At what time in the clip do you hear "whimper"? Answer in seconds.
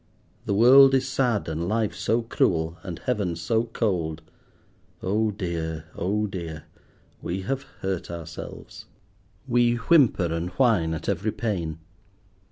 9.75-10.25